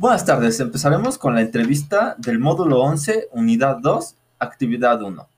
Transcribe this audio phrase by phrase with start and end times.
[0.00, 5.28] Buenas tardes, empezaremos con la entrevista del módulo 11, unidad 2, actividad 1,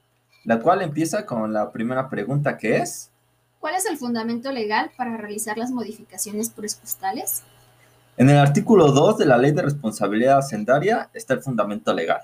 [0.44, 3.10] la cual empieza con la primera pregunta que es...
[3.58, 7.42] ¿Cuál es el fundamento legal para realizar las modificaciones presupuestales?
[8.16, 12.20] En el artículo 2 de la Ley de Responsabilidad Hacendaria está el fundamento legal.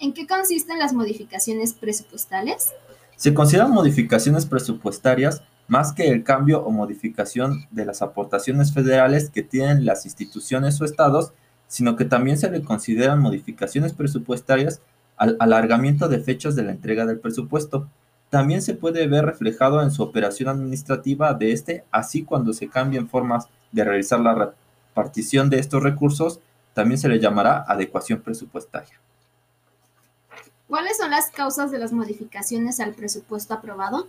[0.00, 2.72] ¿En qué consisten las modificaciones presupuestales?
[3.14, 9.42] Se consideran modificaciones presupuestarias más que el cambio o modificación de las aportaciones federales que
[9.42, 11.32] tienen las instituciones o estados,
[11.68, 14.82] sino que también se le consideran modificaciones presupuestarias
[15.16, 17.88] al alargamiento de fechas de la entrega del presupuesto.
[18.30, 23.08] También se puede ver reflejado en su operación administrativa de este, así cuando se cambien
[23.08, 26.40] formas de realizar la repartición de estos recursos,
[26.74, 29.00] también se le llamará adecuación presupuestaria.
[30.68, 34.08] ¿Cuáles son las causas de las modificaciones al presupuesto aprobado?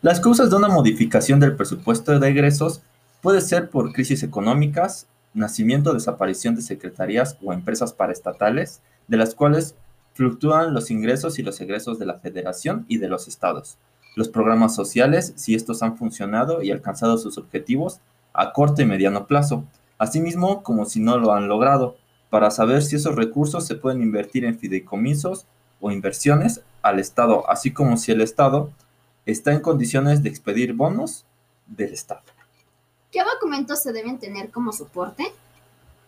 [0.00, 2.82] Las causas de una modificación del presupuesto de egresos
[3.20, 9.34] puede ser por crisis económicas, nacimiento o desaparición de secretarías o empresas paraestatales, de las
[9.34, 9.74] cuales
[10.14, 13.76] fluctúan los ingresos y los egresos de la federación y de los estados,
[14.14, 17.98] los programas sociales, si estos han funcionado y alcanzado sus objetivos
[18.32, 19.64] a corto y mediano plazo,
[19.98, 21.96] asimismo como si no lo han logrado,
[22.30, 25.46] para saber si esos recursos se pueden invertir en fideicomisos
[25.80, 28.70] o inversiones al Estado, así como si el Estado
[29.32, 31.26] está en condiciones de expedir bonos
[31.66, 32.22] del Estado.
[33.12, 35.24] ¿Qué documentos se deben tener como soporte?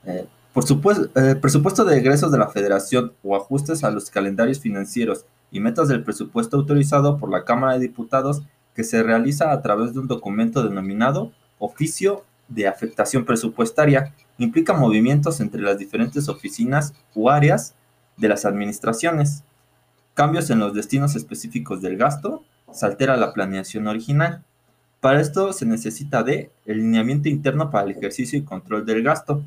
[0.07, 4.59] Eh, por supuesto, el presupuesto de egresos de la Federación o ajustes a los calendarios
[4.59, 8.43] financieros y metas del presupuesto autorizado por la Cámara de Diputados
[8.75, 15.41] que se realiza a través de un documento denominado Oficio de Afectación Presupuestaria, implica movimientos
[15.41, 17.75] entre las diferentes oficinas u áreas
[18.17, 19.45] de las administraciones,
[20.15, 24.45] cambios en los destinos específicos del gasto se altera la planeación original.
[25.01, 29.43] Para esto se necesita de el lineamiento interno para el ejercicio y control del gasto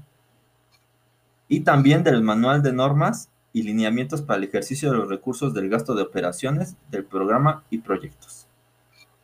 [1.48, 5.70] y también del manual de normas y lineamientos para el ejercicio de los recursos del
[5.70, 8.48] gasto de operaciones del programa y proyectos.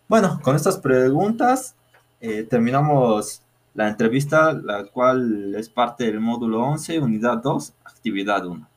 [0.08, 1.76] Bueno, con estas preguntas
[2.22, 3.42] eh, terminamos
[3.74, 8.68] la entrevista, la cual es parte del módulo 11, unidad 2, actividad 1.